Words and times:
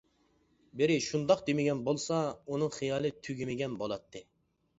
بىرى 0.79 0.95
شۇنداق 1.07 1.43
دېمىگەن 1.49 1.83
بولسا، 1.89 2.17
ئۇنىڭ 2.41 2.73
خىيالى 2.79 3.13
تۈگىمىگەن 3.29 3.79
بولاتتى. 3.85 4.25